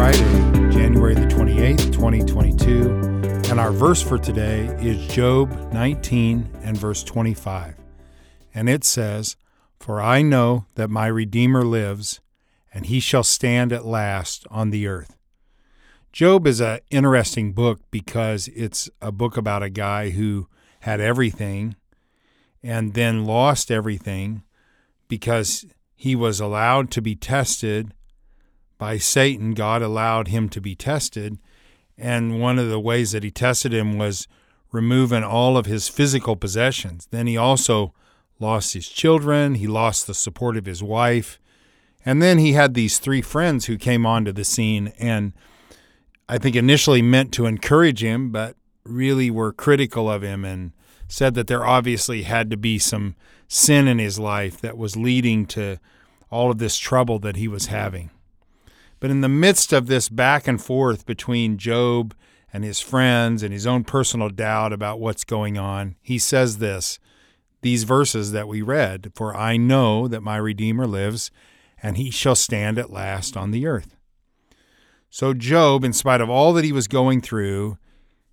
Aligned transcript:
Friday, 0.00 0.70
January 0.70 1.14
the 1.14 1.26
28th, 1.26 1.92
2022, 1.92 2.90
and 3.50 3.60
our 3.60 3.70
verse 3.70 4.00
for 4.00 4.18
today 4.18 4.64
is 4.80 5.06
Job 5.12 5.50
19 5.72 6.48
and 6.62 6.76
verse 6.76 7.02
25. 7.02 7.74
And 8.54 8.68
it 8.68 8.82
says, 8.82 9.36
For 9.78 10.00
I 10.00 10.22
know 10.22 10.64
that 10.76 10.88
my 10.88 11.06
Redeemer 11.06 11.64
lives, 11.64 12.20
and 12.72 12.86
he 12.86 12.98
shall 12.98 13.22
stand 13.22 13.72
at 13.72 13.84
last 13.84 14.46
on 14.50 14.70
the 14.70 14.86
earth. 14.86 15.18
Job 16.12 16.46
is 16.46 16.60
an 16.60 16.80
interesting 16.90 17.52
book 17.52 17.80
because 17.90 18.48
it's 18.54 18.88
a 19.02 19.12
book 19.12 19.36
about 19.36 19.62
a 19.62 19.70
guy 19.70 20.10
who 20.10 20.48
had 20.80 21.00
everything 21.00 21.76
and 22.62 22.94
then 22.94 23.26
lost 23.26 23.70
everything 23.70 24.44
because 25.08 25.66
he 25.94 26.16
was 26.16 26.40
allowed 26.40 26.90
to 26.92 27.02
be 27.02 27.14
tested 27.14 27.92
by 28.80 28.96
Satan. 28.96 29.52
God 29.52 29.82
allowed 29.82 30.28
him 30.28 30.48
to 30.48 30.60
be 30.60 30.74
tested. 30.74 31.38
And 31.98 32.40
one 32.40 32.58
of 32.58 32.70
the 32.70 32.80
ways 32.80 33.12
that 33.12 33.22
he 33.22 33.30
tested 33.30 33.74
him 33.74 33.98
was 33.98 34.26
removing 34.72 35.22
all 35.22 35.58
of 35.58 35.66
his 35.66 35.86
physical 35.86 36.34
possessions. 36.34 37.06
Then 37.10 37.26
he 37.26 37.36
also 37.36 37.92
lost 38.40 38.72
his 38.72 38.88
children, 38.88 39.56
he 39.56 39.66
lost 39.66 40.06
the 40.06 40.14
support 40.14 40.56
of 40.56 40.64
his 40.64 40.82
wife. 40.82 41.38
And 42.06 42.22
then 42.22 42.38
he 42.38 42.54
had 42.54 42.72
these 42.72 42.98
three 42.98 43.20
friends 43.20 43.66
who 43.66 43.76
came 43.76 44.06
onto 44.06 44.32
the 44.32 44.44
scene 44.44 44.94
and 44.98 45.34
I 46.26 46.38
think 46.38 46.56
initially 46.56 47.02
meant 47.02 47.32
to 47.34 47.44
encourage 47.44 48.02
him, 48.02 48.30
but 48.30 48.56
really 48.84 49.30
were 49.30 49.52
critical 49.52 50.10
of 50.10 50.22
him 50.22 50.44
and 50.44 50.72
said 51.06 51.34
that 51.34 51.48
there 51.48 51.66
obviously 51.66 52.22
had 52.22 52.48
to 52.50 52.56
be 52.56 52.78
some 52.78 53.14
sin 53.46 53.86
in 53.86 53.98
his 53.98 54.18
life 54.18 54.58
that 54.62 54.78
was 54.78 54.96
leading 54.96 55.44
to 55.44 55.78
all 56.30 56.50
of 56.50 56.58
this 56.58 56.78
trouble 56.78 57.18
that 57.18 57.36
he 57.36 57.48
was 57.48 57.66
having. 57.66 58.10
But 59.00 59.10
in 59.10 59.22
the 59.22 59.28
midst 59.28 59.72
of 59.72 59.86
this 59.86 60.08
back 60.08 60.46
and 60.46 60.62
forth 60.62 61.06
between 61.06 61.58
Job 61.58 62.14
and 62.52 62.64
his 62.64 62.80
friends 62.80 63.42
and 63.42 63.52
his 63.52 63.66
own 63.66 63.84
personal 63.84 64.28
doubt 64.28 64.72
about 64.72 65.00
what's 65.00 65.24
going 65.24 65.56
on, 65.56 65.96
he 66.02 66.18
says 66.18 66.58
this 66.58 66.98
these 67.62 67.84
verses 67.84 68.32
that 68.32 68.48
we 68.48 68.62
read 68.62 69.12
For 69.14 69.36
I 69.36 69.56
know 69.56 70.08
that 70.08 70.22
my 70.22 70.36
Redeemer 70.36 70.86
lives, 70.86 71.30
and 71.82 71.96
he 71.96 72.10
shall 72.10 72.34
stand 72.34 72.78
at 72.78 72.92
last 72.92 73.36
on 73.36 73.50
the 73.50 73.66
earth. 73.66 73.96
So, 75.08 75.34
Job, 75.34 75.82
in 75.82 75.92
spite 75.92 76.20
of 76.20 76.30
all 76.30 76.52
that 76.52 76.64
he 76.64 76.72
was 76.72 76.86
going 76.86 77.20
through, 77.20 77.78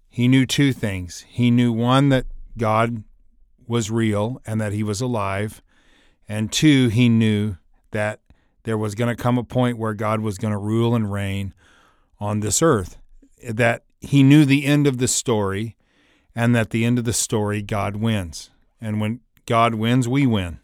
he 0.09 0.27
knew 0.27 0.45
two 0.45 0.73
things. 0.73 1.25
He 1.27 1.49
knew 1.49 1.71
one, 1.71 2.09
that 2.09 2.25
God 2.57 3.03
was 3.67 3.91
real 3.91 4.41
and 4.45 4.61
that 4.61 4.73
he 4.73 4.83
was 4.83 5.01
alive. 5.01 5.61
And 6.27 6.51
two, 6.51 6.89
he 6.89 7.09
knew 7.09 7.57
that 7.91 8.19
there 8.67 8.77
was 8.77 8.95
going 8.95 9.07
to 9.07 9.23
come 9.23 9.37
a 9.37 9.45
point 9.45 9.77
where 9.77 9.93
God 9.93 10.19
was 10.19 10.37
going 10.37 10.51
to 10.51 10.57
rule 10.57 10.93
and 10.93 11.09
reign 11.09 11.53
on 12.19 12.41
this 12.41 12.61
earth. 12.61 12.97
That 13.49 13.83
he 14.01 14.23
knew 14.23 14.43
the 14.43 14.65
end 14.65 14.87
of 14.87 14.97
the 14.97 15.07
story, 15.07 15.77
and 16.35 16.53
that 16.53 16.71
the 16.71 16.83
end 16.83 16.99
of 16.99 17.05
the 17.05 17.13
story, 17.13 17.61
God 17.61 17.95
wins. 17.95 18.49
And 18.81 18.99
when 18.99 19.21
God 19.45 19.75
wins, 19.75 20.09
we 20.09 20.27
win. 20.27 20.59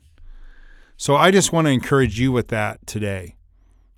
So 0.97 1.15
I 1.15 1.31
just 1.31 1.53
want 1.53 1.67
to 1.67 1.71
encourage 1.71 2.19
you 2.19 2.33
with 2.33 2.49
that 2.49 2.85
today. 2.85 3.37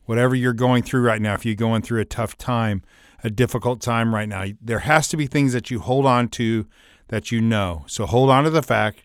Whatever 0.05 0.35
you're 0.35 0.53
going 0.53 0.83
through 0.83 1.01
right 1.01 1.19
now, 1.19 1.33
if 1.33 1.43
you're 1.43 1.55
going 1.55 1.81
through 1.81 2.01
a 2.01 2.05
tough 2.05 2.37
time, 2.37 2.83
a 3.23 3.31
difficult 3.31 3.81
time 3.81 4.13
right 4.13 4.29
now, 4.29 4.45
there 4.61 4.79
has 4.79 5.07
to 5.07 5.17
be 5.17 5.25
things 5.25 5.51
that 5.53 5.71
you 5.71 5.79
hold 5.79 6.05
on 6.05 6.27
to 6.27 6.67
that 7.07 7.31
you 7.31 7.41
know. 7.41 7.85
So 7.87 8.05
hold 8.05 8.29
on 8.29 8.43
to 8.43 8.51
the 8.51 8.61
fact 8.61 9.01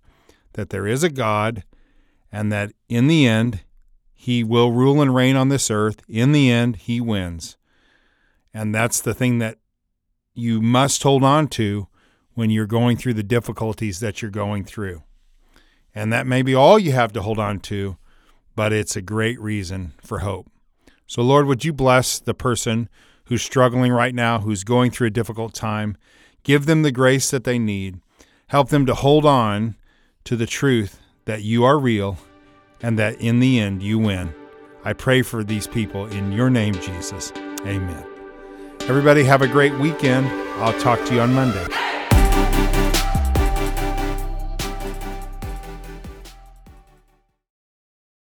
that 0.53 0.69
there 0.69 0.87
is 0.87 1.03
a 1.03 1.09
God 1.09 1.65
and 2.31 2.53
that 2.53 2.73
in 2.91 3.07
the 3.07 3.27
end, 3.27 3.61
he 4.23 4.45
will 4.45 4.71
rule 4.71 5.01
and 5.01 5.15
reign 5.15 5.35
on 5.35 5.49
this 5.49 5.71
earth. 5.71 6.03
In 6.07 6.33
the 6.33 6.51
end, 6.51 6.77
he 6.77 7.01
wins. 7.01 7.57
And 8.53 8.75
that's 8.75 9.01
the 9.01 9.15
thing 9.15 9.39
that 9.39 9.57
you 10.35 10.61
must 10.61 11.03
hold 11.03 11.25
on 11.25 11.49
to 11.49 11.89
when 12.35 12.51
you're 12.51 12.67
going 12.67 12.99
through 12.99 13.15
the 13.15 13.23
difficulties 13.23 13.99
that 14.01 14.21
you're 14.21 14.31
going 14.31 14.65
through. 14.65 15.05
And 15.95 16.13
that 16.13 16.27
may 16.27 16.43
be 16.43 16.55
all 16.55 16.79
you 16.79 16.93
have 16.93 17.15
to 17.15 17.23
hold 17.23 17.39
on 17.39 17.61
to, 17.61 17.97
but 18.55 18.75
it's 18.75 18.95
a 18.95 19.01
great 19.01 19.41
reason 19.41 19.95
for 20.03 20.19
hope. 20.19 20.51
So, 21.07 21.23
Lord, 21.23 21.47
would 21.47 21.65
you 21.65 21.73
bless 21.73 22.19
the 22.19 22.35
person 22.35 22.91
who's 23.25 23.41
struggling 23.41 23.91
right 23.91 24.15
now, 24.15 24.41
who's 24.41 24.65
going 24.65 24.91
through 24.91 25.07
a 25.07 25.11
difficult 25.11 25.55
time? 25.55 25.97
Give 26.43 26.67
them 26.67 26.83
the 26.83 26.93
grace 26.93 27.31
that 27.31 27.45
they 27.45 27.59
need. 27.59 28.03
Help 28.49 28.69
them 28.69 28.85
to 28.85 28.93
hold 28.93 29.25
on 29.25 29.77
to 30.25 30.37
the 30.37 30.45
truth 30.45 31.01
that 31.25 31.41
you 31.41 31.65
are 31.65 31.79
real 31.79 32.19
and 32.83 32.99
that 32.99 33.21
in 33.21 33.41
the 33.41 33.61
end 33.61 33.83
you 33.83 33.99
win. 33.99 34.35
I 34.85 34.93
pray 34.93 35.23
for 35.23 35.45
these 35.45 35.67
people 35.67 36.07
in 36.07 36.33
your 36.33 36.51
name, 36.51 36.75
Jesus. 36.75 37.33
Amen. 37.67 38.07
Everybody, 38.83 39.25
have 39.25 39.43
a 39.43 39.47
great 39.47 39.75
weekend. 39.79 40.27
I'll 40.63 40.79
talk 40.81 41.05
to 41.07 41.15
you 41.15 41.21
on 41.21 41.35
Monday. 41.35 41.67